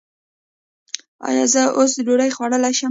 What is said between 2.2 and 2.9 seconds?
خوړلی شم؟